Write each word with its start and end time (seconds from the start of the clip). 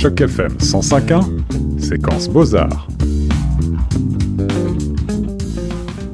Choc 0.00 0.18
FM 0.18 0.56
105.1, 0.62 1.78
séquence 1.78 2.26
Beaux-Arts. 2.26 2.99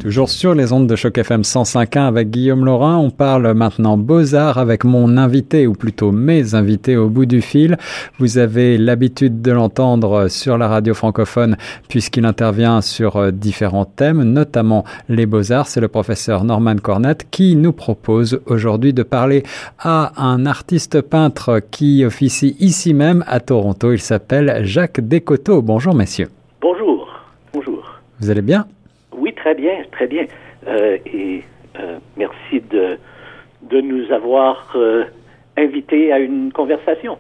Toujours 0.06 0.28
sur 0.28 0.54
les 0.54 0.72
ondes 0.72 0.86
de 0.86 0.94
Choc 0.94 1.18
FM 1.18 1.40
105.1 1.40 2.06
avec 2.06 2.30
Guillaume 2.30 2.64
Laurin, 2.64 2.96
on 2.96 3.10
parle 3.10 3.52
maintenant 3.54 3.98
Beaux-Arts 3.98 4.56
avec 4.56 4.84
mon 4.84 5.16
invité, 5.16 5.66
ou 5.66 5.72
plutôt 5.72 6.12
mes 6.12 6.54
invités 6.54 6.96
au 6.96 7.08
bout 7.08 7.26
du 7.26 7.42
fil. 7.42 7.76
Vous 8.20 8.38
avez 8.38 8.78
l'habitude 8.78 9.42
de 9.42 9.50
l'entendre 9.50 10.28
sur 10.28 10.58
la 10.58 10.68
radio 10.68 10.94
francophone 10.94 11.56
puisqu'il 11.88 12.24
intervient 12.24 12.82
sur 12.82 13.16
euh, 13.16 13.32
différents 13.32 13.84
thèmes, 13.84 14.22
notamment 14.22 14.84
les 15.08 15.26
Beaux-Arts. 15.26 15.66
C'est 15.66 15.80
le 15.80 15.88
professeur 15.88 16.44
Norman 16.44 16.76
Cornette 16.76 17.26
qui 17.28 17.56
nous 17.56 17.72
propose 17.72 18.40
aujourd'hui 18.46 18.92
de 18.92 19.02
parler 19.02 19.42
à 19.80 20.12
un 20.22 20.46
artiste 20.46 21.00
peintre 21.00 21.60
qui 21.72 22.04
officie 22.04 22.54
ici 22.60 22.94
même 22.94 23.24
à 23.26 23.40
Toronto. 23.40 23.90
Il 23.90 24.00
s'appelle 24.00 24.60
Jacques 24.62 25.00
Descoteaux. 25.00 25.62
Bonjour 25.62 25.96
messieurs. 25.96 26.28
Bonjour. 26.62 27.08
Bonjour. 27.52 27.82
Vous 28.20 28.30
allez 28.30 28.42
bien? 28.42 28.68
Très 29.46 29.54
bien, 29.54 29.74
très 29.92 30.08
bien. 30.08 30.24
Euh, 30.66 30.98
et 31.06 31.44
euh, 31.78 31.98
merci 32.16 32.60
de, 32.68 32.98
de 33.70 33.80
nous 33.80 34.12
avoir 34.12 34.72
euh, 34.74 35.04
invités 35.56 36.12
à 36.12 36.18
une 36.18 36.50
conversation. 36.52 37.16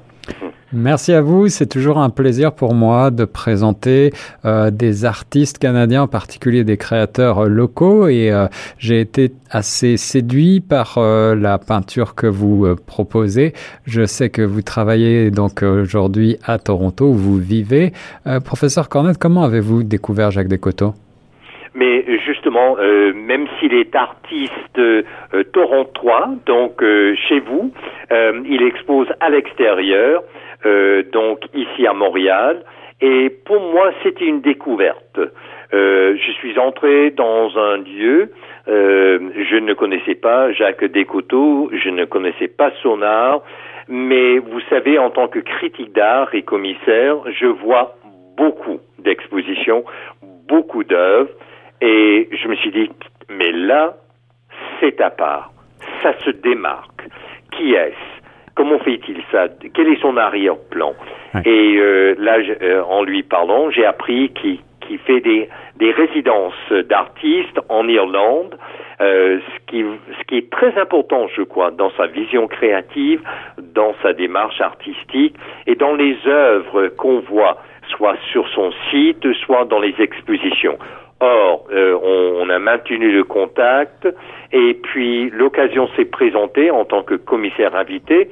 Merci 0.72 1.12
à 1.12 1.20
vous. 1.20 1.46
C'est 1.46 1.68
toujours 1.68 1.98
un 1.98 2.10
plaisir 2.10 2.52
pour 2.52 2.74
moi 2.74 3.12
de 3.12 3.24
présenter 3.24 4.12
euh, 4.44 4.72
des 4.72 5.04
artistes 5.04 5.58
canadiens, 5.58 6.02
en 6.02 6.08
particulier 6.08 6.64
des 6.64 6.76
créateurs 6.76 7.44
locaux. 7.44 8.08
Et 8.08 8.32
j'ai 8.76 9.00
été 9.00 9.32
assez 9.48 9.96
séduit 9.96 10.58
par 10.58 10.98
la 10.98 11.58
peinture 11.58 12.16
que 12.16 12.26
vous 12.26 12.74
proposez. 12.86 13.52
Je 13.84 14.04
sais 14.04 14.30
que 14.30 14.42
vous 14.42 14.62
travaillez 14.62 15.30
donc 15.30 15.62
aujourd'hui 15.62 16.38
à 16.44 16.58
Toronto 16.58 17.06
où 17.06 17.14
vous 17.14 17.38
vivez. 17.38 17.92
professeur 18.44 18.88
Cornette, 18.88 19.18
comment 19.18 19.44
avez-vous 19.44 19.84
découvert 19.84 20.32
Jacques 20.32 20.48
Descoteaux? 20.48 20.94
Mais 21.76 22.04
justement, 22.24 22.76
euh, 22.78 23.12
même 23.12 23.46
s'il 23.58 23.74
est 23.74 23.94
artiste 23.94 24.78
euh, 24.78 25.02
torontois, 25.52 26.30
donc 26.46 26.82
euh, 26.82 27.14
chez 27.28 27.40
vous, 27.40 27.70
euh, 28.10 28.40
il 28.46 28.62
expose 28.62 29.08
à 29.20 29.28
l'extérieur, 29.28 30.22
euh, 30.64 31.02
donc 31.12 31.40
ici 31.54 31.86
à 31.86 31.92
Montréal. 31.92 32.64
Et 33.02 33.28
pour 33.28 33.60
moi, 33.60 33.92
c'était 34.02 34.24
une 34.24 34.40
découverte. 34.40 35.20
je 35.70 36.32
suis 36.38 36.58
entré 36.58 37.10
dans 37.10 37.58
un 37.58 37.76
lieu, 37.76 38.30
je 38.66 39.56
ne 39.58 39.74
connaissais 39.74 40.14
pas 40.14 40.50
Jacques 40.52 40.86
Descoteaux, 40.86 41.70
je 41.72 41.90
ne 41.90 42.06
connaissais 42.06 42.48
pas 42.48 42.70
son 42.82 43.02
art, 43.02 43.42
mais 43.86 44.38
vous 44.38 44.62
savez, 44.70 44.98
en 44.98 45.10
tant 45.10 45.28
que 45.28 45.40
critique 45.40 45.92
d'art 45.92 46.34
et 46.34 46.40
commissaire, 46.40 47.16
je 47.38 47.46
vois 47.46 47.96
beaucoup 48.38 48.80
d'expositions, 48.98 49.84
beaucoup 50.48 50.82
d'œuvres. 50.82 51.28
Et 51.80 52.28
je 52.32 52.48
me 52.48 52.56
suis 52.56 52.70
dit, 52.70 52.90
mais 53.28 53.52
là, 53.52 53.96
c'est 54.80 55.00
à 55.00 55.10
part. 55.10 55.52
Ça 56.02 56.18
se 56.24 56.30
démarque. 56.30 57.02
Qui 57.52 57.74
est-ce? 57.74 57.94
Comment 58.54 58.78
fait-il 58.78 59.22
ça? 59.30 59.48
Quel 59.74 59.88
est 59.88 60.00
son 60.00 60.16
arrière-plan? 60.16 60.94
Ouais. 61.34 61.42
Et 61.44 61.76
euh, 61.76 62.14
là, 62.18 62.38
euh, 62.62 62.82
en 62.84 63.02
lui 63.02 63.22
parlant, 63.22 63.70
j'ai 63.70 63.84
appris 63.84 64.30
qu'il 64.30 64.58
qui 64.86 64.98
fait 64.98 65.20
des, 65.20 65.48
des 65.76 65.90
résidences 65.90 66.54
d'artistes 66.88 67.58
en 67.68 67.88
Irlande, 67.88 68.56
euh, 69.00 69.40
ce, 69.40 69.66
qui, 69.66 69.84
ce 70.18 70.24
qui 70.26 70.36
est 70.38 70.50
très 70.50 70.78
important, 70.78 71.26
je 71.34 71.42
crois, 71.42 71.70
dans 71.70 71.90
sa 71.96 72.06
vision 72.06 72.46
créative, 72.46 73.20
dans 73.58 73.94
sa 74.02 74.12
démarche 74.12 74.60
artistique 74.60 75.34
et 75.66 75.74
dans 75.74 75.94
les 75.94 76.16
œuvres 76.26 76.88
qu'on 76.88 77.20
voit, 77.20 77.58
soit 77.88 78.16
sur 78.32 78.48
son 78.50 78.72
site, 78.90 79.26
soit 79.44 79.64
dans 79.64 79.80
les 79.80 79.94
expositions. 79.98 80.78
Or, 81.20 81.66
euh, 81.72 81.98
on, 82.02 82.46
on, 82.46 82.50
a 82.50 82.58
maintenu 82.58 83.10
le 83.10 83.24
contact 83.24 84.06
et 84.52 84.74
puis 84.74 85.30
l'occasion 85.30 85.88
s'est 85.96 86.04
présentée 86.04 86.70
en 86.70 86.84
tant 86.84 87.02
que 87.02 87.14
commissaire 87.14 87.74
invité 87.74 88.28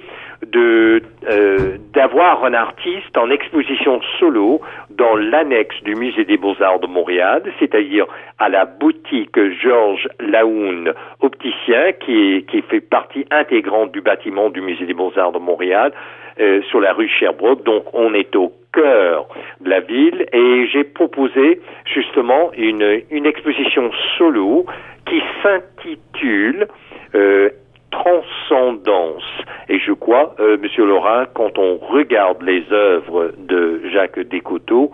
de 0.52 1.02
euh, 1.30 1.78
d'avoir 1.92 2.44
un 2.44 2.54
artiste 2.54 3.16
en 3.16 3.30
exposition 3.30 4.00
solo 4.18 4.60
dans 4.90 5.16
l'annexe 5.16 5.82
du 5.82 5.94
musée 5.94 6.24
des 6.24 6.36
Beaux-Arts 6.36 6.80
de 6.80 6.86
Montréal, 6.86 7.42
c'est-à-dire 7.58 8.06
à 8.38 8.48
la 8.48 8.64
boutique 8.64 9.38
Georges 9.62 10.08
Laoun 10.20 10.92
opticien 11.20 11.92
qui 11.92 12.36
est, 12.36 12.42
qui 12.50 12.62
fait 12.62 12.80
partie 12.80 13.24
intégrante 13.30 13.92
du 13.92 14.00
bâtiment 14.00 14.50
du 14.50 14.60
musée 14.60 14.86
des 14.86 14.94
Beaux-Arts 14.94 15.32
de 15.32 15.38
Montréal 15.38 15.92
euh, 16.40 16.62
sur 16.70 16.80
la 16.80 16.92
rue 16.92 17.08
Sherbrooke. 17.08 17.64
Donc 17.64 17.84
on 17.92 18.14
est 18.14 18.34
au 18.36 18.52
cœur 18.72 19.28
de 19.60 19.70
la 19.70 19.80
ville 19.80 20.26
et 20.32 20.66
j'ai 20.72 20.84
proposé 20.84 21.60
justement 21.84 22.50
une, 22.56 23.02
une 23.10 23.26
exposition 23.26 23.90
solo 24.18 24.66
qui 25.06 25.22
s'intitule 25.42 26.66
euh, 27.14 27.50
Transcendance. 27.90 29.22
Et 29.68 29.78
je 29.78 29.92
crois, 29.92 30.34
euh, 30.40 30.56
Monsieur 30.60 30.84
Laurent, 30.84 31.24
quand 31.32 31.58
on 31.58 31.76
regarde 31.76 32.42
les 32.42 32.64
œuvres 32.72 33.32
de 33.38 33.82
Jacques 33.92 34.18
Descoteaux, 34.18 34.90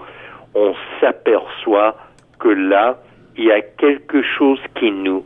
on 0.55 0.75
s'aperçoit 1.01 1.97
que 2.39 2.49
là, 2.49 2.99
il 3.39 3.45
y 3.45 3.53
a 3.53 3.63
quelque 3.63 4.23
chose 4.23 4.61
qui 4.79 4.91
nous. 4.91 5.25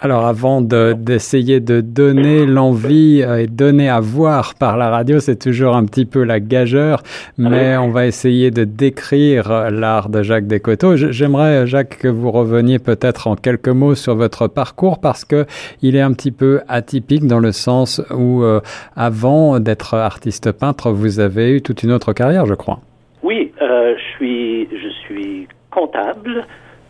Alors 0.00 0.26
avant 0.26 0.60
d'essayer 0.60 1.58
de, 1.58 1.76
de, 1.76 1.80
donner 1.80 2.46
l'envie 2.46 3.20
euh, 3.26 3.42
et 3.42 3.46
donner 3.48 3.88
à 3.88 3.98
voir 3.98 4.54
par 4.54 4.76
la 4.76 4.90
radio, 4.90 5.18
c'est 5.18 5.40
toujours 5.40 5.74
un 5.74 5.84
petit 5.86 6.04
peu 6.04 6.22
la 6.22 6.38
gageure, 6.38 7.02
mais 7.36 7.76
on 7.76 7.90
va 7.90 8.06
essayer 8.06 8.52
de 8.52 8.62
décrire 8.62 9.70
l'art 9.72 10.08
de 10.08 10.22
Jacques 10.22 10.46
Descoteaux. 10.46 10.94
J'aimerais, 10.94 11.66
Jacques, 11.66 11.98
que 11.98 12.06
vous 12.06 12.30
reveniez 12.30 12.78
peut-être 12.78 13.26
en 13.26 13.34
quelques 13.34 13.68
mots 13.68 13.96
sur 13.96 14.14
votre 14.14 14.46
parcours 14.46 15.00
parce 15.00 15.24
que 15.24 15.46
il 15.82 15.96
est 15.96 16.00
un 16.00 16.12
petit 16.12 16.32
peu 16.32 16.60
atypique 16.68 17.26
dans 17.26 17.40
le 17.40 17.50
sens 17.50 18.00
où 18.14 18.44
euh, 18.44 18.60
avant 18.94 19.58
d'être 19.58 19.94
artiste 19.94 20.52
peintre, 20.52 20.92
vous 20.92 21.18
avez 21.18 21.50
eu 21.50 21.60
toute 21.60 21.82
une 21.82 21.90
autre 21.90 22.12
carrière, 22.12 22.46
je 22.46 22.54
crois. 22.54 22.78
Oui, 23.24 23.52
euh, 23.60 23.94
je 23.96 24.16
suis 24.16 24.68
je 24.70 24.88
suis 25.06 25.48
comptable. 25.72 26.46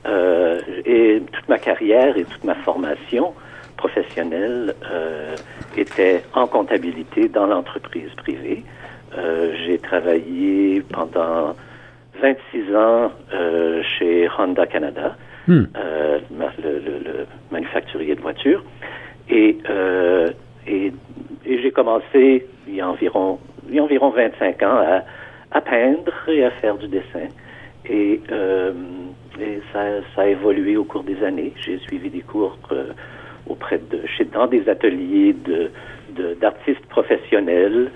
Euh, 0.08 0.60
et 0.86 1.22
toute 1.32 1.48
ma 1.48 1.58
carrière 1.58 2.16
et 2.16 2.24
toute 2.24 2.44
ma 2.44 2.54
formation 2.54 3.34
professionnelle 3.76 4.74
euh, 4.91 5.36
était 5.76 6.22
en 6.34 6.46
comptabilité 6.46 7.28
dans 7.28 7.46
l'entreprise 7.46 8.10
privée. 8.16 8.64
Euh, 9.16 9.52
j'ai 9.64 9.78
travaillé 9.78 10.82
pendant 10.92 11.54
26 12.22 12.74
ans 12.74 13.12
chez 13.98 14.28
Honda 14.38 14.66
Canada, 14.66 15.16
hmm. 15.46 15.64
le, 16.62 16.70
le, 16.70 16.98
le, 17.04 17.26
manufacturier 17.52 18.16
de 18.16 18.20
voitures, 18.20 18.64
et, 19.30 19.56
et, 20.66 20.92
et 21.46 21.62
j'ai 21.62 21.70
commencé 21.70 22.44
il 22.66 22.75
y 22.75 22.80
a 22.80 22.88
environ 22.88 23.38
il 23.69 23.76
y 23.76 23.78
a 23.78 23.84
environ 23.84 24.10
25 24.10 24.62
ans 24.64 24.78
à, 24.78 25.04
à 25.52 25.60
peindre 25.60 26.12
et 26.28 26.44
à 26.44 26.50
faire 26.50 26.76
du 26.76 26.88
dessin. 26.88 27.28
Et 27.88 28.20
et 29.41 29.60
ça, 29.72 29.84
ça, 30.15 30.22
a 30.22 30.26
évolué 30.26 30.76
au 30.76 30.84
cours 30.84 31.04
des 31.04 31.22
années. 31.22 31.53
J'ai 31.65 31.78
suivi 31.78 32.10
des 32.10 32.21
cours 32.21 32.59
euh, 32.72 32.93
auprès 33.49 33.78
de, 33.78 34.00
chez, 34.06 34.25
dans 34.25 34.47
des 34.47 34.69
ateliers 34.69 35.32
de, 35.32 35.71
d'artistes 36.41 36.87
professionnels 36.87 37.91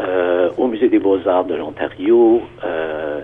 euh, 0.00 0.50
au 0.56 0.66
Musée 0.66 0.88
des 0.88 0.98
Beaux-Arts 0.98 1.44
de 1.44 1.54
l'Ontario, 1.54 2.42
euh, 2.64 3.20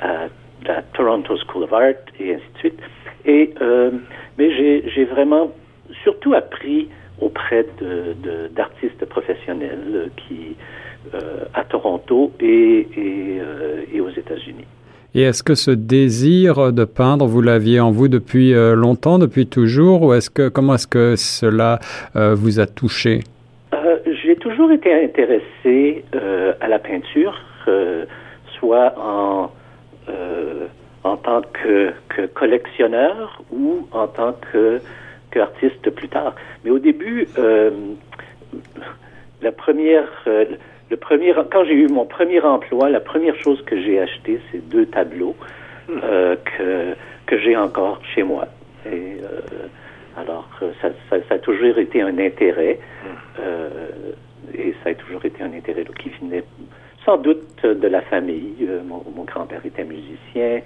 à 0.00 0.26
la 0.66 0.82
Toronto 0.94 1.36
School 1.46 1.64
of 1.64 1.72
Art 1.72 2.04
et 2.18 2.34
ainsi 2.34 2.44
de 2.54 2.58
suite. 2.58 2.80
Et, 3.26 3.54
mais 4.38 4.50
j'ai, 4.50 5.04
vraiment 5.04 5.50
surtout 6.02 6.34
appris 6.34 6.88
auprès 7.20 7.66
de, 7.80 8.14
de, 8.22 8.48
d'artistes 8.48 9.04
professionnels 9.06 10.10
qui, 10.16 10.56
à 11.54 11.64
Toronto 11.64 12.32
et, 12.40 12.86
et 13.92 14.00
aux 14.00 14.10
États-Unis. 14.10 14.66
Et 15.16 15.22
est-ce 15.22 15.44
que 15.44 15.54
ce 15.54 15.70
désir 15.70 16.72
de 16.72 16.84
peindre, 16.84 17.26
vous 17.26 17.40
l'aviez 17.40 17.78
en 17.78 17.92
vous 17.92 18.08
depuis 18.08 18.52
longtemps, 18.52 19.20
depuis 19.20 19.46
toujours, 19.46 20.02
ou 20.02 20.12
est-ce 20.12 20.28
que 20.28 20.48
comment 20.48 20.74
est-ce 20.74 20.88
que 20.88 21.14
cela 21.16 21.78
euh, 22.16 22.34
vous 22.34 22.58
a 22.58 22.66
touché? 22.66 23.20
Euh, 23.74 23.98
J'ai 24.24 24.34
toujours 24.34 24.72
été 24.72 24.92
intéressé 24.92 26.04
euh, 26.16 26.52
à 26.60 26.66
la 26.66 26.80
peinture, 26.80 27.40
soit 28.58 28.92
en 28.96 29.50
tant 31.16 31.42
que, 31.42 31.92
que, 32.08 32.26
collectionneur 32.26 33.40
ou 33.52 33.86
en 33.92 34.08
tant 34.08 34.34
que 34.52 34.80
qu'artiste 35.30 35.90
plus 35.90 36.08
tard. 36.08 36.34
Mais 36.64 36.70
au 36.70 36.78
début, 36.78 37.28
la 39.42 39.52
première 39.52 40.08
le 40.94 41.00
premier, 41.00 41.34
quand 41.50 41.64
j'ai 41.64 41.74
eu 41.74 41.88
mon 41.88 42.06
premier 42.06 42.40
emploi, 42.40 42.88
la 42.88 43.00
première 43.00 43.34
chose 43.42 43.60
que 43.62 43.76
j'ai 43.82 43.98
acheté, 43.98 44.38
c'est 44.52 44.62
deux 44.68 44.86
tableaux 44.86 45.34
euh, 45.90 46.36
que, 46.44 46.94
que 47.26 47.36
j'ai 47.36 47.56
encore 47.56 48.00
chez 48.14 48.22
moi. 48.22 48.46
Et 48.86 49.16
euh, 49.20 49.66
alors, 50.16 50.48
ça, 50.80 50.90
ça, 51.10 51.16
ça, 51.28 51.34
a 51.34 51.38
toujours 51.40 51.78
été 51.78 52.00
un 52.00 52.16
intérêt, 52.16 52.78
euh, 53.40 53.68
et 54.56 54.72
ça 54.84 54.90
a 54.90 54.94
toujours 54.94 55.24
été 55.24 55.42
un 55.42 55.52
intérêt 55.52 55.84
qui 55.98 56.10
venait 56.20 56.44
sans 57.04 57.16
doute 57.16 57.64
de 57.64 57.88
la 57.88 58.02
famille. 58.02 58.54
mon, 58.86 59.02
mon 59.16 59.24
grand-père 59.24 59.66
était 59.66 59.82
musicien, 59.82 60.60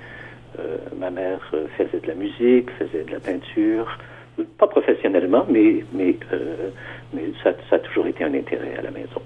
ma 0.98 1.08
mère 1.08 1.40
faisait 1.78 2.00
de 2.00 2.06
la 2.06 2.14
musique, 2.14 2.69
faisait 2.72 3.04
de 3.04 3.12
la 3.12 3.20
peinture, 3.20 3.96
pas 4.58 4.66
professionnellement, 4.66 5.46
mais, 5.48 5.82
mais, 5.94 6.16
mais 7.14 7.32
ça, 7.42 7.54
ça 7.70 7.76
a 7.76 7.78
toujours 7.78 8.06
été 8.06 8.25
un 8.25 8.34
intérêt 8.34 8.76
à 8.78 8.82
la 8.82 8.90
maison. 8.90 9.22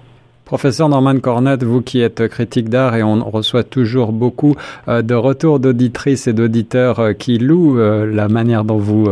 Professeur 0.53 0.91
Norman 0.91 1.19
Cornette, 1.19 1.65
vous 1.65 1.81
qui 1.81 2.03
êtes 2.03 2.29
critique 2.29 2.69
d'art 2.69 2.95
et 2.95 3.03
on 3.03 3.25
reçoit 3.25 3.65
toujours 3.65 4.13
beaucoup 4.13 4.55
euh, 4.87 5.01
de 5.01 5.15
retours 5.15 5.61
d'auditrices 5.61 6.27
et 6.27 6.35
d'auditeurs 6.35 7.01
euh, 7.01 7.13
qui 7.15 7.39
louent 7.39 7.81
euh, 7.81 8.05
la 8.05 8.29
manière 8.29 8.63
dont 8.63 8.77
vous 8.77 9.09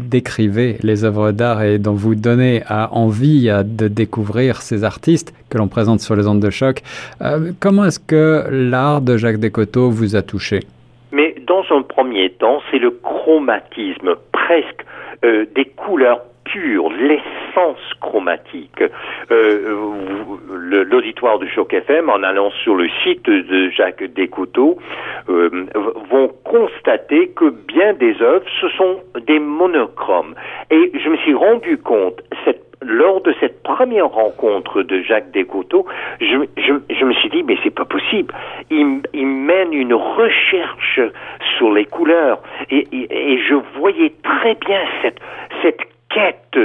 décrivez 0.00 0.78
les 0.82 1.04
œuvres 1.04 1.30
d'art 1.30 1.62
et 1.62 1.78
dont 1.78 1.92
vous 1.92 2.16
donnez 2.16 2.64
envie 2.68 3.48
de 3.48 3.86
découvrir 3.86 4.62
ces 4.62 4.82
artistes 4.82 5.32
que 5.48 5.58
l'on 5.58 5.68
présente 5.68 6.00
sur 6.00 6.16
les 6.16 6.26
ondes 6.26 6.40
de 6.40 6.50
choc. 6.50 6.82
comment 7.60 7.84
est-ce 7.84 8.00
que 8.00 8.46
l'art 8.50 9.00
de 9.00 9.16
Jacques 9.16 9.38
Descoteaux 9.38 9.90
vous 9.90 10.16
a 10.16 10.22
touché? 10.22 10.58
Mais 11.12 11.36
dans 11.46 11.62
un 11.70 11.82
premier 11.82 12.30
temps, 12.30 12.60
c'est 12.68 12.80
le 12.80 12.90
chromatisme 12.90 14.16
presque 14.32 14.84
des 15.22 15.64
couleurs 15.76 16.20
pure, 16.44 16.90
l'essence 16.90 17.94
chromatique. 18.00 18.82
Euh, 19.30 19.76
L'auditoire 20.52 21.38
de 21.38 21.46
Choc 21.46 21.72
FM, 21.72 22.08
en 22.08 22.22
allant 22.22 22.50
sur 22.50 22.74
le 22.74 22.88
site 23.02 23.26
de 23.26 23.70
Jacques 23.70 24.02
Descoteaux, 24.02 24.78
euh, 25.28 25.66
vont 26.10 26.28
constater 26.44 27.28
que 27.28 27.50
bien 27.50 27.92
des 27.94 28.20
œuvres, 28.20 28.44
ce 28.60 28.68
sont 28.70 29.00
des 29.26 29.38
monochromes. 29.38 30.34
Et 30.70 30.92
je 30.94 31.08
me 31.08 31.16
suis 31.18 31.34
rendu 31.34 31.78
compte, 31.78 32.22
cette 32.44 32.69
lors 32.82 33.20
de 33.20 33.34
cette 33.40 33.62
première 33.62 34.08
rencontre 34.08 34.82
de 34.82 35.02
Jacques 35.02 35.30
Descoteaux, 35.30 35.86
je, 36.20 37.04
me 37.04 37.12
suis 37.14 37.28
dit, 37.30 37.42
mais 37.42 37.56
c'est 37.62 37.74
pas 37.74 37.84
possible. 37.84 38.32
Il, 38.70 39.02
mène 39.26 39.72
une 39.72 39.94
recherche 39.94 41.00
sur 41.56 41.72
les 41.72 41.84
couleurs 41.84 42.40
et, 42.70 42.86
et, 42.92 43.32
et 43.32 43.38
je 43.38 43.54
voyais 43.78 44.12
très 44.22 44.54
bien 44.54 44.80
cette, 45.02 45.18
cette 45.62 45.80
quête 46.08 46.56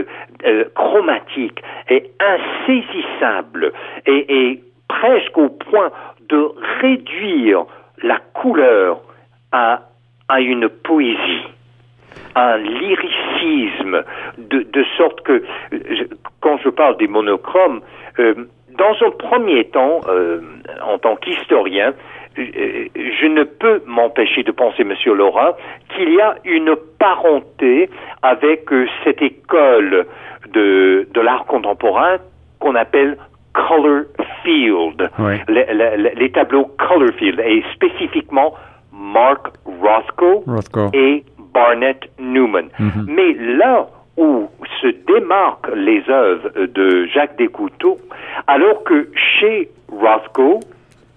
euh, 0.46 0.66
chromatique 0.76 1.62
est 1.88 2.12
insaisissable 2.20 3.74
et, 4.06 4.50
et 4.50 4.64
presque 4.88 5.38
au 5.38 5.50
point 5.50 5.92
de 6.30 6.52
réduire 6.82 7.66
la 8.04 8.20
couleur 8.34 9.02
à, 9.52 9.82
à 10.28 10.42
une 10.42 10.70
poésie 10.70 11.48
un 12.36 12.58
lyricisme, 12.58 13.25
de, 14.38 14.62
de, 14.62 14.86
sorte 14.98 15.22
que, 15.22 15.44
quand 16.42 16.58
je 16.64 16.70
parle 16.70 16.98
des 16.98 17.08
monochromes, 17.08 17.82
euh, 18.20 18.34
dans 18.78 18.96
un 19.06 19.12
premier 19.12 19.66
temps, 19.66 20.02
euh, 20.08 20.42
en 20.84 20.98
tant 20.98 21.16
qu'historien, 21.16 21.94
euh, 22.38 22.88
je 22.96 23.28
ne 23.28 23.44
peux 23.44 23.82
m'empêcher 23.86 24.44
de 24.44 24.52
penser, 24.52 24.84
Monsieur 24.84 25.14
Laura, 25.14 25.56
qu'il 25.96 26.14
y 26.14 26.22
a 26.22 26.36
une 26.44 26.76
parenté 27.00 27.90
avec 28.22 28.70
cette 29.04 29.22
école 29.22 30.06
de, 30.52 31.08
de 31.14 31.22
l'art 31.22 31.46
contemporain 31.46 32.18
qu'on 32.60 32.76
appelle 32.76 33.18
Color 33.54 34.04
Field, 34.44 35.10
les, 35.48 36.14
les, 36.16 36.32
tableaux 36.32 36.70
Color 36.78 37.12
Field, 37.18 37.40
et 37.40 37.64
spécifiquement 37.74 38.54
Mark 38.92 39.48
Rothko, 39.66 40.44
et 40.94 41.24
Barnett 41.56 42.02
Newman. 42.20 42.68
Mm-hmm. 42.80 43.06
Mais 43.08 43.34
là 43.58 43.88
où 44.18 44.50
se 44.82 44.88
démarquent 45.08 45.74
les 45.76 46.04
œuvres 46.10 46.50
de 46.56 47.06
Jacques 47.08 47.38
Descouteaux, 47.38 47.98
alors 48.48 48.84
que 48.84 49.10
chez 49.16 49.70
Rothko 49.90 50.60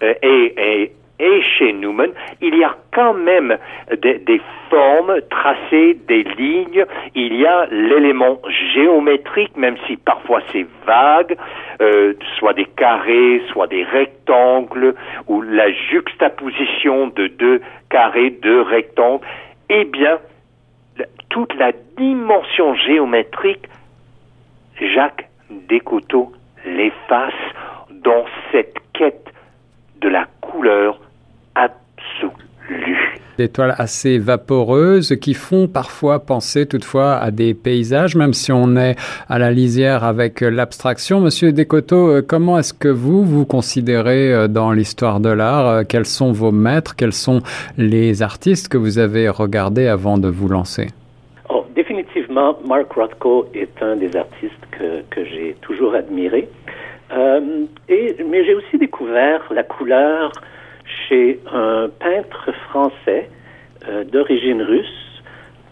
euh, 0.02 0.14
et, 0.22 0.54
et 0.56 0.92
et 1.20 1.42
chez 1.42 1.72
Newman, 1.72 2.10
il 2.40 2.56
y 2.56 2.64
a 2.64 2.76
quand 2.92 3.14
même 3.14 3.58
des, 4.02 4.18
des, 4.18 4.40
formes 4.70 5.20
tracées, 5.30 5.98
des 6.06 6.22
lignes, 6.22 6.84
il 7.14 7.34
y 7.34 7.46
a 7.46 7.66
l'élément 7.70 8.38
géométrique, 8.74 9.56
même 9.56 9.76
si 9.86 9.96
parfois 9.96 10.42
c'est 10.52 10.66
vague, 10.86 11.36
euh, 11.80 12.12
soit 12.38 12.52
des 12.52 12.66
carrés, 12.66 13.42
soit 13.50 13.66
des 13.66 13.82
rectangles, 13.82 14.94
ou 15.26 15.40
la 15.42 15.72
juxtaposition 15.72 17.08
de 17.08 17.28
deux 17.28 17.60
carrés, 17.88 18.30
deux 18.42 18.60
rectangles, 18.60 19.24
eh 19.68 19.84
bien, 19.84 20.18
toute 21.28 21.54
la 21.54 21.72
dimension 21.96 22.74
géométrique, 22.74 23.68
Jacques 24.80 25.28
Descoteaux 25.50 26.32
l'efface 26.64 27.34
dans 27.90 28.24
cette 28.52 28.76
quête 28.92 29.32
de 30.00 30.08
la 30.08 30.26
couleur 30.40 31.00
des 32.70 33.07
toiles 33.46 33.76
assez 33.78 34.18
vaporeuses 34.18 35.16
qui 35.20 35.34
font 35.34 35.68
parfois 35.68 36.18
penser 36.18 36.66
toutefois 36.66 37.14
à 37.14 37.30
des 37.30 37.54
paysages, 37.54 38.16
même 38.16 38.32
si 38.32 38.50
on 38.50 38.76
est 38.76 38.96
à 39.28 39.38
la 39.38 39.52
lisière 39.52 40.02
avec 40.02 40.40
l'abstraction. 40.40 41.20
Monsieur 41.20 41.52
Descoteaux, 41.52 42.08
euh, 42.08 42.22
comment 42.26 42.58
est-ce 42.58 42.74
que 42.74 42.88
vous 42.88 43.24
vous 43.24 43.46
considérez 43.46 44.32
euh, 44.32 44.48
dans 44.48 44.72
l'histoire 44.72 45.20
de 45.20 45.28
l'art 45.28 45.68
euh, 45.68 45.82
Quels 45.88 46.06
sont 46.06 46.32
vos 46.32 46.50
maîtres 46.50 46.96
Quels 46.96 47.12
sont 47.12 47.40
les 47.76 48.22
artistes 48.22 48.68
que 48.68 48.76
vous 48.76 48.98
avez 48.98 49.28
regardés 49.28 49.86
avant 49.86 50.18
de 50.18 50.28
vous 50.28 50.48
lancer? 50.48 50.88
Oh, 51.48 51.64
Définitivement, 51.76 52.58
Mark 52.66 52.92
Rothko 52.92 53.46
est 53.54 53.80
un 53.82 53.94
des 53.94 54.16
artistes 54.16 54.66
que, 54.72 55.02
que 55.10 55.24
j'ai 55.24 55.54
toujours 55.60 55.94
admiré. 55.94 56.48
et, 57.88 58.16
mais 58.28 58.44
j'ai 58.44 58.54
aussi 58.54 58.76
découvert 58.78 59.40
la 59.50 59.62
couleur 59.62 60.32
chez 61.08 61.40
un 61.52 61.88
peintre 61.98 62.52
français 62.68 63.28
euh, 63.88 64.04
d'origine 64.04 64.62
russe, 64.62 65.22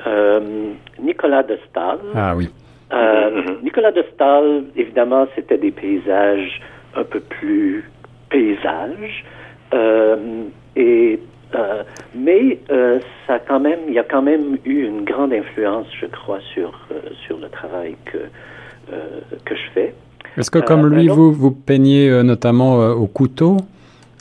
euh, 0.06 0.70
Nicolas 1.00 1.42
de 1.42 1.58
Stahl. 1.68 1.98
Ah 2.14 2.34
oui. 2.36 2.48
Euh, 2.92 3.42
Nicolas 3.62 3.90
de 3.90 4.04
Stahl, 4.14 4.64
évidemment, 4.76 5.26
c'était 5.34 5.58
des 5.58 5.72
paysages 5.72 6.60
un 6.94 7.04
peu 7.04 7.20
plus 7.20 7.84
paysages. 8.30 9.24
et 10.76 11.18
mais 12.14 12.58
ça 13.26 13.38
quand 13.38 13.60
même, 13.60 13.80
il 13.88 13.94
y 13.94 13.98
a 13.98 14.04
quand 14.04 14.22
même 14.22 14.58
eu 14.64 14.84
une 14.84 15.04
grande 15.04 15.32
influence, 15.32 15.86
je 16.00 16.06
crois, 16.06 16.40
sur 16.52 16.72
sur 17.26 17.38
le 17.38 17.48
travail 17.48 17.96
que 18.04 18.18
que 19.44 19.54
je 19.54 19.70
fais. 19.74 19.94
Est-ce 20.36 20.50
que 20.50 20.58
comme 20.58 20.86
lui, 20.86 21.08
vous 21.08 21.32
vous 21.32 21.50
peignez 21.50 22.22
notamment 22.22 22.76
au 22.90 23.06
couteau 23.06 23.58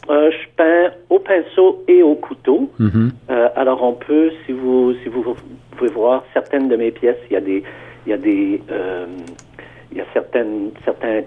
euh, 0.09 0.29
je 0.29 0.47
peins 0.55 0.91
au 1.09 1.19
pinceau 1.35 1.83
et 1.87 2.01
au 2.03 2.15
couteau. 2.15 2.69
Mhm. 2.79 3.11
Euh, 3.29 3.49
alors 3.55 3.83
on 3.83 3.93
peut, 3.93 4.31
si 4.45 4.51
vous 4.51 4.93
si 5.01 5.09
vous 5.09 5.35
pouvez 5.75 5.91
voir 5.91 6.23
certaines 6.33 6.67
de 6.67 6.75
mes 6.75 6.91
pièces, 6.91 7.17
il 7.29 7.33
y 7.33 7.37
a 7.37 7.41
des 7.41 7.63
il 8.05 8.09
y 8.09 8.13
a 8.13 8.17
des 8.17 8.61
euh, 8.71 9.05
il 9.91 9.97
y 9.97 10.01
a 10.01 10.05
certaines 10.13 10.71
certains 10.83 11.21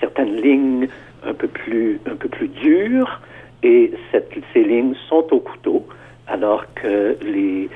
certaines 0.00 0.36
lignes 0.36 0.88
un 1.24 1.34
peu 1.34 1.48
plus 1.48 2.00
un 2.06 2.16
peu 2.16 2.28
plus 2.28 2.48
dures 2.48 3.20
et 3.62 3.92
cette, 4.10 4.30
ces 4.52 4.62
lignes 4.62 4.94
sont 5.08 5.26
au 5.32 5.40
couteau, 5.40 5.86
alors 6.26 6.64
que 6.74 7.16
les 7.22 7.68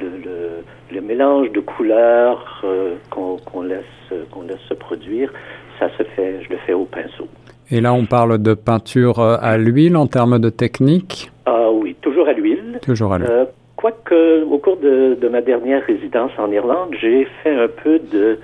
le, 0.00 0.08
le, 0.26 0.38
le 0.92 1.00
mélange 1.00 1.50
de 1.52 1.60
couleurs 1.60 2.62
qu'on 3.10 3.62
laisse 3.62 3.84
qu'on 4.30 4.42
laisse 4.42 4.64
se 4.68 4.74
produire, 4.74 5.32
ça 5.78 5.88
se 5.96 6.02
fait, 6.02 6.42
je 6.42 6.50
le 6.50 6.58
fais 6.66 6.74
au 6.74 6.84
pinceau. 6.84 7.28
Et 7.70 7.80
là, 7.82 7.92
on 7.92 8.06
parle 8.06 8.38
de 8.38 8.54
peinture 8.54 9.18
euh, 9.18 9.36
à 9.42 9.58
l'huile 9.58 9.96
en 9.96 10.06
termes 10.06 10.38
de 10.38 10.48
technique 10.48 11.30
Ah 11.44 11.70
oui, 11.70 11.94
toujours 12.00 12.26
à 12.26 12.32
l'huile. 12.32 12.78
Toujours 12.82 13.12
à 13.12 13.18
l'huile. 13.18 13.30
Euh, 13.30 13.44
Quoique, 13.76 14.42
au 14.42 14.58
cours 14.58 14.78
de, 14.78 15.16
de, 15.20 15.28
ma 15.28 15.40
dernière 15.40 15.84
résidence 15.84 16.32
en 16.38 16.50
Irlande, 16.50 16.96
j'ai 17.00 17.28
fait 17.42 17.54
un 17.54 17.68
peu 17.68 18.00
de, 18.00 18.38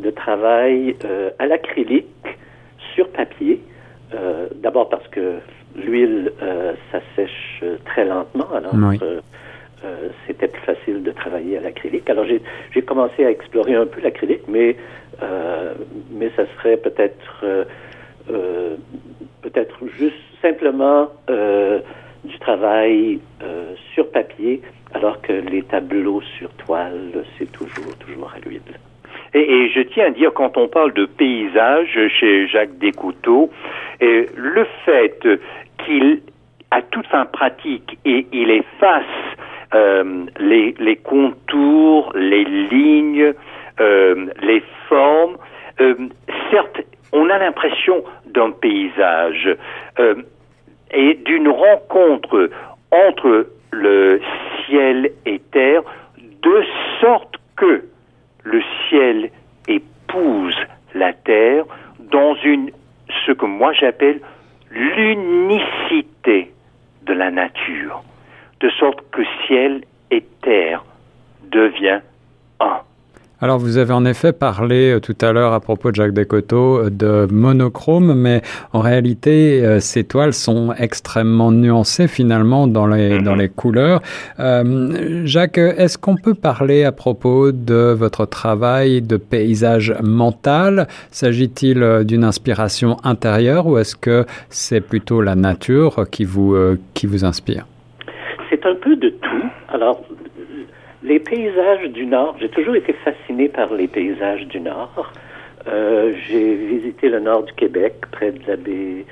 de 0.00 0.10
travail 0.10 0.96
euh, 1.04 1.30
à 1.38 1.46
l'acrylique 1.46 2.06
sur 2.94 3.08
papier. 3.10 3.60
Euh, 4.14 4.48
D'abord 4.56 4.88
parce 4.88 5.06
que 5.08 5.34
l'huile, 5.76 6.32
ça 6.90 6.98
sèche 7.14 7.62
très 7.84 8.04
lentement, 8.04 8.48
alors 8.52 8.72
oui. 8.74 8.98
c'était 10.26 10.48
plus 10.48 10.62
facile 10.62 11.04
de 11.04 11.12
travailler 11.12 11.58
à 11.58 11.60
l'acrylique. 11.60 12.10
Alors 12.10 12.24
j'ai 12.24 12.82
commencé 12.82 13.24
à 13.24 13.30
explorer 13.30 13.76
un 13.76 13.86
peu 13.86 14.00
l'acrylique, 14.00 14.48
mais, 14.48 14.74
mais 16.10 16.32
ça 16.34 16.42
serait 16.56 16.76
peut-être 16.76 17.44
euh, 18.30 18.59
simplement 20.42 21.08
euh, 21.28 21.80
du 22.24 22.38
travail 22.38 23.20
euh, 23.42 23.74
sur 23.94 24.10
papier, 24.10 24.62
alors 24.94 25.20
que 25.22 25.32
les 25.32 25.62
tableaux 25.62 26.20
sur 26.38 26.50
toile, 26.54 27.24
c'est 27.38 27.50
toujours, 27.52 27.96
toujours 27.98 28.32
à 28.34 28.38
l'huile. 28.40 28.60
Et, 29.32 29.68
je 29.68 29.80
tiens 29.80 30.06
à 30.06 30.10
dire, 30.10 30.32
quand 30.34 30.56
on 30.56 30.66
parle 30.66 30.92
de 30.92 31.06
paysage 31.06 31.96
chez 32.18 32.48
Jacques 32.48 32.78
Descouteaux, 32.78 33.50
et 34.00 34.26
le 34.34 34.66
fait 34.84 35.22
qu'il, 35.84 36.20
à 36.72 36.82
toute 36.82 37.06
fin 37.06 37.26
pratique, 37.26 37.96
et 38.04 38.26
il 38.32 38.50
efface 38.50 39.04
euh, 39.72 40.26
les, 40.40 40.96
contours, 40.96 42.12
les 42.16 42.44
lignes, 42.44 43.32
euh, 43.80 44.26
les 44.42 44.62
formes, 44.88 45.36
certes, 46.50 46.80
on 47.12 47.28
a 47.30 47.38
l'impression 47.38 48.04
d'un 48.26 48.50
paysage 48.50 49.56
et 50.92 51.14
d'une 51.14 51.48
rencontre 51.48 52.50
entre 52.90 53.46
le 53.72 54.20
ciel 54.66 55.10
et 55.26 55.38
terre, 55.52 55.82
de 56.42 56.64
sorte 57.00 57.36
que 57.56 57.84
le 58.44 58.62
ciel 58.88 59.30
épouse 59.68 60.56
la 60.94 61.12
terre 61.12 61.64
dans 61.98 62.34
ce 62.34 63.32
que 63.32 63.46
moi 63.46 63.72
j'appelle 63.72 64.20
l'unicité 64.70 66.52
de 67.02 67.12
la 67.12 67.30
nature, 67.30 68.02
de 68.60 68.70
sorte 68.70 68.98
que 69.10 69.22
ciel 69.46 69.82
et 70.10 70.24
terre 70.42 70.84
devient 71.44 72.00
un. 72.60 72.80
Alors 73.42 73.58
vous 73.58 73.78
avez 73.78 73.94
en 73.94 74.04
effet 74.04 74.34
parlé 74.34 74.92
euh, 74.92 75.00
tout 75.00 75.16
à 75.22 75.32
l'heure 75.32 75.54
à 75.54 75.60
propos 75.60 75.90
de 75.90 75.96
Jacques 75.96 76.12
Descoteaux 76.12 76.78
euh, 76.78 76.90
de 76.90 77.26
monochrome, 77.32 78.12
mais 78.12 78.42
en 78.74 78.80
réalité 78.80 79.64
euh, 79.64 79.80
ces 79.80 80.04
toiles 80.04 80.34
sont 80.34 80.74
extrêmement 80.76 81.50
nuancées 81.50 82.06
finalement 82.06 82.66
dans 82.66 82.86
les, 82.86 83.18
mhm. 83.18 83.22
dans 83.22 83.34
les 83.34 83.48
couleurs. 83.48 84.02
Jacques, 85.24 85.58
est-ce 85.58 85.96
qu'on 85.96 86.16
peut 86.16 86.34
parler 86.34 86.84
à 86.84 86.92
propos 86.92 87.52
de 87.52 87.94
votre 87.96 88.26
travail 88.26 89.00
de 89.00 89.16
paysage 89.16 89.94
mental? 90.02 90.86
S'agit-il 91.10 92.04
d'une 92.04 92.24
inspiration 92.24 92.98
intérieure 93.04 93.66
ou 93.66 93.78
est-ce 93.78 93.96
que 93.96 94.26
c'est 94.50 94.80
plutôt 94.80 95.22
la 95.22 95.34
nature 95.34 96.06
qui 96.10 96.24
vous, 96.24 96.56
qui 96.94 97.06
vous 97.06 97.24
inspire? 97.24 97.66
C'est 98.50 98.64
un 98.66 98.74
peu 98.74 98.96
de 98.96 99.10
tout. 99.10 99.50
Alors 99.68 100.02
les 101.02 101.18
paysages 101.18 101.88
du 101.90 102.06
Nord, 102.06 102.36
j'ai 102.40 102.48
toujours 102.48 102.76
été 102.76 102.92
fasciné 102.92 103.48
par 103.48 103.72
les 103.72 103.88
paysages 103.88 104.46
du 104.46 104.60
Nord. 104.60 105.12
Euh, 105.66 106.12
j'ai 106.26 106.54
visité 106.54 107.08
le 107.08 107.20
nord 107.20 107.44
du 107.44 107.52
Québec, 107.52 107.94
près 108.12 108.32
de 108.32 108.40
la 108.46 108.56
baie, 108.56 109.04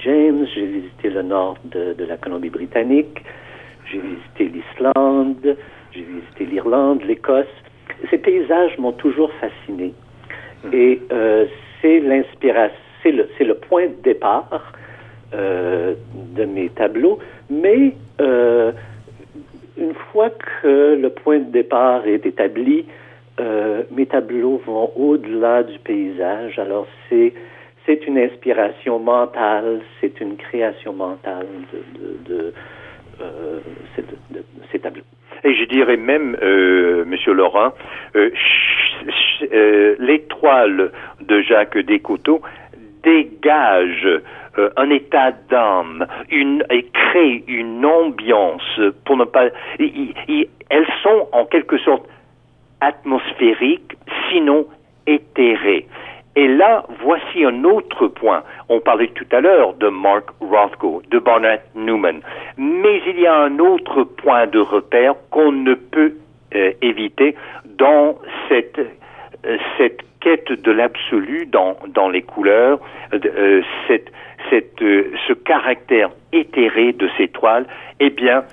James. 0.00 0.46
J'ai 0.54 0.66
visité 0.66 1.10
le 1.10 1.22
nord 1.22 1.56
de, 1.64 1.94
la 1.98 2.16
Colombie-Britannique. 2.16 3.22
J'ai 3.90 4.00
visité 4.00 4.60
l'Islande. 4.60 5.56
J'ai 5.92 6.02
visité 6.02 6.46
l'Irlande, 6.46 7.02
l'Écosse. 7.02 7.46
Ces 8.10 8.18
paysages 8.18 8.78
m'ont 8.78 8.92
toujours 8.92 9.30
fasciné. 9.40 9.92
Hmm. 10.64 10.70
Et 10.72 11.00
euh, 11.12 11.46
c'est 11.80 12.00
l'inspiration, 12.00 12.76
c'est 13.02 13.12
le, 13.12 13.28
le, 13.40 13.54
point 13.54 13.86
de 13.86 14.02
départ 14.02 14.72
euh, 15.34 15.94
de 16.36 16.44
mes 16.44 16.68
tableaux. 16.68 17.18
Mais 17.48 17.94
une 19.80 19.94
fois 19.94 20.30
que 20.30 20.94
le 21.00 21.10
point 21.10 21.38
de 21.38 21.50
départ 21.50 22.06
est 22.06 22.26
établi, 22.26 22.86
euh, 23.40 23.82
mes 23.90 24.06
tableaux 24.06 24.60
vont 24.66 24.92
au-delà 24.96 25.62
du 25.62 25.78
paysage. 25.78 26.58
Alors 26.58 26.86
c'est 27.08 27.32
c'est 27.86 28.06
une 28.06 28.18
inspiration 28.18 28.98
mentale, 28.98 29.80
c'est 30.00 30.20
une 30.20 30.36
création 30.36 30.92
mentale 30.92 31.46
de, 31.72 32.34
de, 32.34 32.52
euh, 33.20 33.60
ces 34.70 34.78
tableaux. 34.78 35.02
Et 35.44 35.54
je 35.54 35.64
dirais 35.64 35.96
même, 35.96 36.36
euh, 36.42 37.04
Monsieur 37.06 37.32
Laurent, 37.32 37.72
euh, 38.14 38.30
l'étoile 39.98 40.92
de 41.22 41.40
Jacques 41.40 41.78
Descoteaux 41.78 42.42
dégage 43.02 44.06
euh, 44.60 44.70
un 44.76 44.90
état 44.90 45.32
d'âme, 45.48 46.06
une 46.30 46.64
et 46.70 46.84
crée 46.92 47.44
une 47.46 47.84
ambiance 47.84 48.80
pour 49.04 49.16
ne 49.16 49.24
pas. 49.24 49.46
elles 49.78 50.86
sont 51.02 51.28
en 51.32 51.44
quelque 51.46 51.78
sorte 51.78 52.06
atmosphériques, 52.80 53.96
sinon 54.30 54.66
éthérées. 55.06 55.86
Et 56.36 56.46
là, 56.46 56.84
voici 57.02 57.44
un 57.44 57.64
autre 57.64 58.06
point. 58.06 58.42
On 58.68 58.80
parlait 58.80 59.08
tout 59.08 59.26
à 59.32 59.40
l'heure 59.40 59.74
de 59.74 59.88
Mark 59.88 60.26
Rothko, 60.40 61.02
de 61.10 61.18
Barnett 61.18 61.62
Newman. 61.74 62.20
Mais 62.56 63.02
il 63.06 63.20
y 63.20 63.26
a 63.26 63.34
un 63.34 63.58
autre 63.58 64.04
point 64.04 64.46
de 64.46 64.60
repère 64.60 65.14
qu'on 65.30 65.52
ne 65.52 65.74
peut 65.74 66.14
euh, 66.54 66.72
éviter 66.82 67.34
dans 67.64 68.16
cette, 68.48 68.78
euh, 68.78 69.56
cette 69.76 70.02
quête 70.20 70.52
de 70.52 70.70
l'absolu 70.70 71.46
dans, 71.46 71.76
dans 71.88 72.08
les 72.08 72.22
couleurs, 72.22 72.78
cette, 73.88 74.12
cette, 74.50 74.82
euh, 74.82 75.12
ce 75.26 75.32
caractère 75.32 76.10
éthéré 76.32 76.92
de 76.92 77.08
ces 77.16 77.28
toiles, 77.28 77.66
eh 78.00 78.10
bien, 78.10 78.44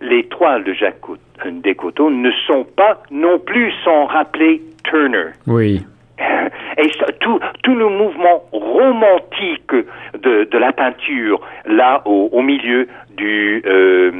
les 0.00 0.24
toiles 0.24 0.64
de 0.64 0.72
Jacques 0.72 1.00
Descoteaux 1.46 2.10
ne 2.10 2.30
sont 2.46 2.64
pas 2.64 3.02
non 3.10 3.38
plus 3.38 3.72
sans 3.84 4.06
rappeler 4.06 4.62
Turner. 4.84 5.30
Oui. 5.46 5.84
Et 6.78 6.90
tout, 7.20 7.38
tout 7.62 7.74
le 7.74 7.88
mouvement 7.88 8.44
romantique 8.52 9.70
de, 9.70 10.44
de 10.44 10.58
la 10.58 10.72
peinture, 10.72 11.40
là, 11.66 12.02
au, 12.04 12.28
au 12.32 12.42
milieu 12.42 12.88
du, 13.16 13.62
euh, 13.66 14.10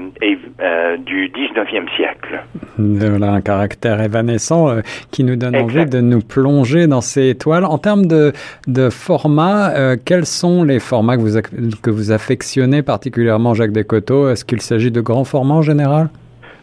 euh, 0.61 0.97
du 0.99 1.29
19e 1.31 1.89
siècle. 1.97 2.43
Voilà 2.79 3.33
un 3.33 3.41
caractère 3.41 4.01
évanescent 4.01 4.69
euh, 4.69 4.81
qui 5.11 5.25
nous 5.25 5.37
donne 5.37 5.57
envie 5.57 5.87
de 5.87 6.01
nous 6.01 6.21
plonger 6.21 6.87
dans 6.87 7.01
ces 7.01 7.35
toiles. 7.35 7.65
En 7.65 7.79
termes 7.79 8.07
de, 8.07 8.33
de 8.67 8.91
format, 8.91 9.71
euh, 9.75 9.97
quels 10.05 10.27
sont 10.27 10.65
les 10.65 10.81
formats 10.81 11.17
que 11.17 11.23
vous, 11.23 11.41
que 11.83 11.91
vous 11.91 12.13
affectionnez 12.13 12.83
particulièrement, 12.83 13.55
Jacques 13.55 13.73
Descoteaux? 13.73 14.29
Est-ce 14.29 14.45
qu'il 14.45 14.61
s'agit 14.61 14.91
de 14.91 15.01
grands 15.01 15.25
formats 15.25 15.55
en 15.55 15.63
général? 15.63 16.09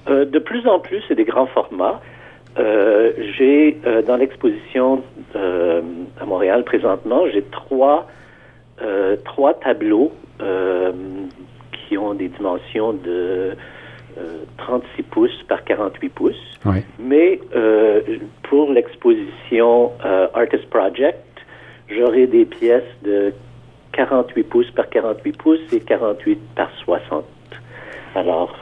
De 0.08 0.40
plus 0.40 0.68
en 0.68 0.80
plus, 0.80 1.02
c'est 1.08 1.16
des 1.16 1.26
grands 1.26 1.48
formats. 1.48 2.02
Euh, 2.60 3.12
j'ai 3.38 3.80
euh, 3.86 4.02
dans 4.02 4.18
l'exposition 4.18 5.04
euh, 5.36 5.82
à 6.20 6.26
Montréal 6.26 6.64
présentement, 6.64 7.22
j'ai 7.32 7.44
trois 7.44 8.08
trois 9.26 9.54
tableaux 9.54 10.12
qui 11.92 11.98
ont 11.98 12.14
des 12.14 12.30
dimensions 12.30 12.94
de 12.94 13.52
36 14.58 15.04
pouces 15.04 15.44
par 15.50 15.62
48 15.66 16.10
pouces. 16.10 16.60
Mais 17.00 17.40
pour 18.44 18.72
l'exposition 18.72 19.92
Artist 20.34 20.70
Project, 20.70 21.20
j'aurai 21.90 22.28
des 22.28 22.46
pièces 22.46 22.96
de 23.04 23.34
48 23.92 24.44
pouces 24.44 24.72
par 24.72 24.90
48 24.90 25.38
pouces 25.38 25.74
et 25.74 25.82
48 25.82 26.40
par 26.56 26.72
60. 26.86 27.26
Alors, 28.16 28.58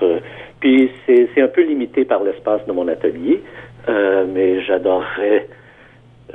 puis 0.60 0.90
c'est 1.06 1.40
un 1.40 1.48
peu 1.48 1.62
limité 1.62 2.04
par 2.04 2.24
l'espace 2.24 2.66
de 2.66 2.72
mon 2.72 2.88
atelier. 2.88 3.44
Euh, 3.88 4.26
mais 4.28 4.62
j'adorerais 4.64 5.48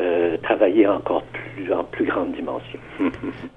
euh, 0.01 0.37
travailler 0.43 0.89
encore 0.89 1.23
plus, 1.23 1.73
en 1.73 1.85
plus 1.85 2.05
grande 2.05 2.33
dimension. 2.33 2.81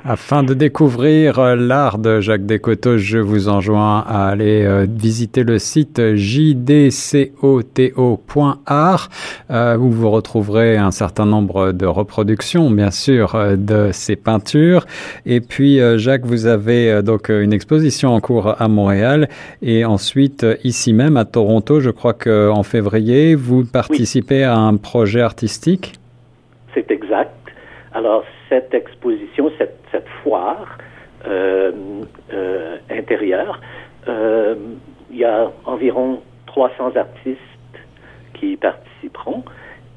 Afin 0.05 0.43
de 0.43 0.53
découvrir 0.53 1.39
euh, 1.39 1.55
l'art 1.55 1.97
de 1.97 2.21
Jacques 2.21 2.45
Descoteaux, 2.45 2.99
je 2.99 3.17
vous 3.17 3.49
enjoins 3.49 4.05
à 4.07 4.27
aller 4.27 4.63
euh, 4.63 4.85
visiter 4.87 5.43
le 5.43 5.57
site 5.57 5.99
jdcoto.art 5.99 6.69
où 9.49 9.89
vous 9.89 10.11
retrouverez 10.11 10.77
un 10.77 10.91
certain 10.91 11.25
nombre 11.25 11.71
de 11.71 11.87
reproductions, 11.87 12.69
bien 12.69 12.91
sûr, 12.91 13.35
de 13.57 13.89
ces 13.91 14.15
peintures. 14.15 14.85
Et 15.25 15.41
puis, 15.41 15.79
Jacques, 15.97 16.27
vous 16.27 16.45
avez 16.45 17.01
donc 17.01 17.29
une 17.29 17.53
exposition 17.53 18.13
en 18.13 18.19
cours 18.19 18.61
à 18.61 18.67
Montréal 18.67 19.27
et 19.63 19.85
ensuite 19.85 20.45
ici 20.63 20.93
même 20.93 21.17
à 21.17 21.25
Toronto, 21.25 21.79
je 21.79 21.89
crois 21.89 22.13
qu'en 22.13 22.61
février, 22.61 23.33
vous 23.33 23.65
participez 23.65 24.43
à 24.43 24.55
un 24.55 24.77
projet 24.77 25.21
artistique? 25.21 25.97
C'est 26.77 26.91
exact. 26.91 27.33
Alors, 27.93 28.23
cette 28.49 28.73
exposition, 28.73 29.51
cette, 29.57 29.73
foire 30.23 30.77
euh, 31.25 31.71
euh, 32.31 32.77
intérieure, 32.91 33.59
euh, 34.07 34.55
il 35.09 35.17
y 35.17 35.25
a 35.25 35.51
environ 35.65 36.21
300 36.45 36.95
artistes 36.95 37.39
qui 38.33 38.57
participeront. 38.57 39.43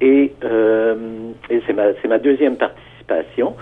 Et, 0.01 0.33
c'est 0.41 1.73
ma, 1.75 1.89
ma, 2.09 2.19
deuxième 2.19 2.57
participation. 2.57 3.55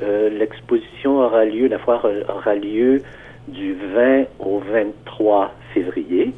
L'exposition 0.00 1.18
aura 1.18 1.44
lieu, 1.44 1.66
la 1.66 1.78
foire 1.78 2.06
aura 2.28 2.54
lieu 2.54 3.02
du 3.48 3.74
20 3.74 4.24
au 4.38 4.58
23 4.60 5.52
février 5.74 6.32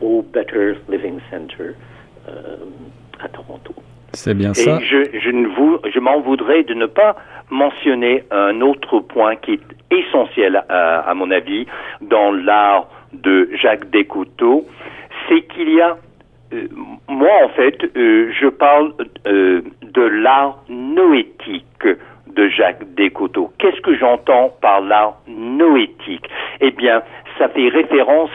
au 0.00 0.22
Better 0.22 0.74
Living 0.88 1.20
Center 1.30 1.70
à 3.20 3.28
Toronto. 3.28 3.83
C'est 4.14 4.34
bien 4.34 4.54
ça. 4.54 4.78
Je, 4.80 5.18
je, 5.18 5.30
ne 5.30 5.46
vous, 5.48 5.78
je 5.92 6.00
m'en 6.00 6.20
voudrais 6.20 6.62
de 6.64 6.74
ne 6.74 6.86
pas 6.86 7.16
mentionner 7.50 8.24
un 8.30 8.60
autre 8.60 9.00
point 9.00 9.36
qui 9.36 9.52
est 9.52 9.60
essentiel, 9.90 10.64
à, 10.68 11.00
à 11.00 11.14
mon 11.14 11.30
avis, 11.30 11.66
dans 12.00 12.32
l'art 12.32 12.88
de 13.12 13.48
Jacques 13.60 13.90
Descoteaux, 13.90 14.66
c'est 15.28 15.42
qu'il 15.42 15.72
y 15.72 15.80
a 15.80 15.96
euh, 16.52 16.68
moi, 17.08 17.30
en 17.44 17.48
fait, 17.50 17.76
euh, 17.96 18.30
je 18.38 18.48
parle 18.48 18.92
euh, 19.26 19.62
de 19.82 20.02
l'art 20.02 20.58
noétique 20.68 21.86
de 22.26 22.48
Jacques 22.48 22.94
Descoteaux. 22.94 23.52
Qu'est-ce 23.58 23.80
que 23.80 23.96
j'entends 23.96 24.54
par 24.60 24.80
l'art 24.80 25.18
noétique? 25.28 26.28
Eh 26.60 26.70
bien, 26.70 27.02
ça 27.38 27.48
fait 27.48 27.68
référence 27.68 28.30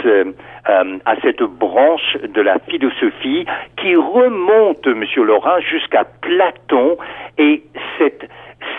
euh, 0.70 1.00
à 1.06 1.16
cette 1.22 1.42
branche 1.42 2.18
de 2.22 2.42
la 2.42 2.60
philosophie 2.60 3.46
qui 3.78 3.96
remonte, 3.96 4.86
Monsieur 4.86 5.24
Laurent, 5.24 5.60
jusqu'à 5.62 6.04
Platon 6.22 6.96
et 7.40 7.64
cette, 7.98 8.30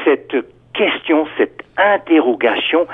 cette 0.05 0.37
question, 0.73 1.27
cette 1.37 1.65
interrogation, 1.77 2.87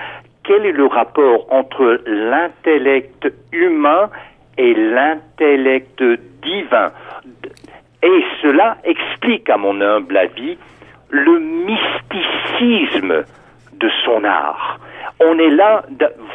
quel 0.44 0.64
est 0.64 0.72
le 0.72 0.86
rapport 0.86 1.46
entre 1.50 2.00
l'intellect 2.06 3.30
humain 3.52 4.08
et 4.56 4.72
l'intellect 4.72 6.02
divin? 6.42 6.90
Et 8.02 8.24
cela 8.40 8.78
explique, 8.84 9.50
à 9.50 9.58
mon 9.58 9.78
humble 9.82 10.16
avis, 10.16 10.56
le 11.10 11.38
mysticisme 11.38 13.24
de 13.74 13.90
son 14.06 14.24
art. 14.24 14.80
On 15.20 15.38
est 15.38 15.50
là 15.50 15.82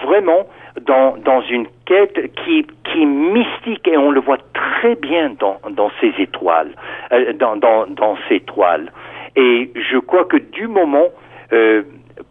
vraiment 0.04 0.46
dans, 0.86 1.42
une 1.50 1.68
quête 1.86 2.34
qui, 2.36 2.66
qui 2.84 3.02
est 3.02 3.06
mystique 3.06 3.88
et 3.88 3.98
on 3.98 4.12
le 4.12 4.20
voit 4.20 4.38
très 4.54 4.96
bien 4.96 5.32
dans, 5.40 5.60
dans 5.72 5.92
ces 6.00 6.14
étoiles, 6.18 6.72
euh, 7.12 7.34
dans, 7.34 7.56
dans, 7.56 7.88
dans 7.88 8.18
toiles. 8.48 8.92
Et 9.36 9.72
je 9.76 9.98
crois 9.98 10.26
que 10.26 10.38
du 10.38 10.68
moment 10.68 11.08
euh, 11.54 11.84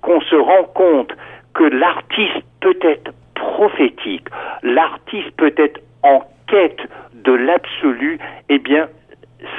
qu'on 0.03 0.21
se 0.21 0.37
rend 0.37 0.65
compte 0.75 1.13
que 1.55 1.65
l'artiste 1.65 2.45
peut 2.61 2.79
être 2.83 3.13
prophétique, 3.35 4.29
l'artiste 4.63 5.31
peut 5.37 5.55
être 5.57 5.81
en 6.03 6.23
quête 6.47 6.81
de 7.15 7.33
l'absolu, 7.33 8.19
eh 8.49 8.59
bien, 8.59 8.89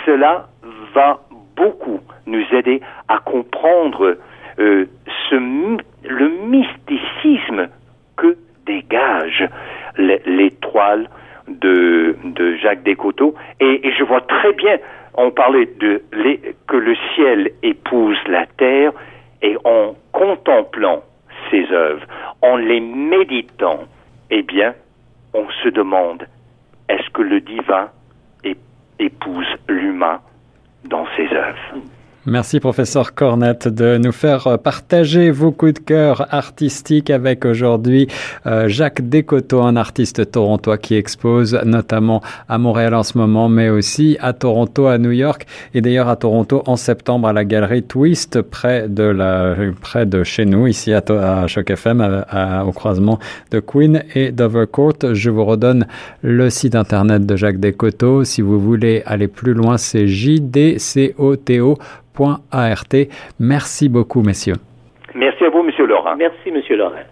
cela 0.05 0.48
va 0.93 1.19
beaucoup 1.55 2.00
nous 2.25 2.43
aider 2.51 2.81
à 3.07 3.19
comprendre 3.19 4.17
euh, 4.60 4.86
ce, 5.29 5.36
le 5.36 6.29
mysticisme 6.48 7.67
que 8.17 8.38
dégage 8.65 9.48
l'étoile 9.98 11.09
de, 11.48 12.15
de 12.24 12.55
Et, 13.60 13.92
je 13.98 14.04
vois 14.04 14.22
très 14.22 14.54
bien, 14.54 14.78
on 15.16 15.32
parlait 15.32 15.70
de 15.80 16.01
que 16.68 16.78
le 16.78 16.96
ciel 17.13 17.51
épouse 17.63 18.18
la 18.28 18.46
terre, 18.58 18.92
et 19.42 19.58
en 19.63 19.96
contemplant 20.12 21.04
ces 21.50 21.66
œuvres, 21.72 22.06
en 22.42 22.58
les 22.58 22.80
méditant, 22.80 23.80
eh 24.30 24.44
bien, 24.44 24.74
on 25.34 25.50
se 25.63 25.70
demande, 25.70 26.28
est-ce 26.90 27.10
que 27.10 27.22
le 27.22 27.42
divin 27.42 27.90
épouse 29.00 29.48
l'humain 29.68 30.20
dans 30.86 31.08
ses 31.16 31.28
œuvres? 31.34 31.82
Merci 32.28 32.60
professeur 32.60 33.16
Cornette 33.16 33.68
de 33.68 33.98
nous 33.98 34.12
faire 34.12 34.60
partager 34.60 35.32
vos 35.32 35.51
coups 35.51 35.74
de 35.74 35.80
cœur 35.80 36.28
artistiques 36.32 37.10
avec 37.10 37.46
aujourd'hui 37.46 38.08
euh, 38.46 38.68
Jacques 38.68 39.01
Descoteaux, 39.10 39.63
un 39.63 39.75
artiste 39.75 40.30
torontois 40.30 40.78
qui 40.78 40.94
expose 40.94 41.60
notamment 41.66 42.22
à 42.48 42.60
Montréal 42.60 42.94
en 42.94 43.01
ce 43.01 43.18
moment, 43.18 43.50
mais 43.50 43.70
aussi 43.70 44.18
à 44.20 44.34
Toronto, 44.34 44.86
à 44.86 45.00
New 45.00 45.10
York 45.10 45.48
et 45.74 45.82
d'ailleurs 45.82 46.10
à 46.10 46.16
Toronto 46.16 46.62
en 46.68 46.75
septembre 46.75 47.28
à 47.28 47.34
la 47.34 47.44
galerie 47.44 47.82
Twist 47.82 48.44
près 48.44 48.88
de 48.88 49.01
la 49.01 49.56
près 49.82 50.06
de 50.06 50.24
chez 50.24 50.46
nous 50.46 50.68
ici 50.68 50.94
à, 50.94 51.01
à 51.10 51.48
Choc 51.48 51.72
FM 51.72 52.24
au 52.68 52.72
croisement 52.72 53.18
de 53.50 53.60
Queen 53.60 54.04
et 54.13 54.32
d'Overcourt. 54.32 54.94
Je 55.13 55.32
vous 55.32 55.44
redonne 55.44 55.88
le 56.22 56.51
site 56.51 56.75
internet 56.75 57.25
de 57.25 57.36
Jacques 57.36 57.60
Descoteaux 57.60 58.25
si 58.25 58.42
vous 58.44 58.60
voulez 58.60 59.01
aller 59.08 59.28
plus 59.28 59.56
loin, 59.56 59.78
c'est 59.80 60.06
jdcoto 60.06 61.80
Merci 63.39 63.89
beaucoup, 63.89 64.22
messieurs. 64.22 64.58
Merci 65.15 65.44
à 65.44 65.50
vous, 65.50 65.63
monsieur 65.63 65.86
Laurent. 65.86 66.15
Merci, 66.15 66.51
monsieur 66.51 66.77
Laurent. 66.77 67.03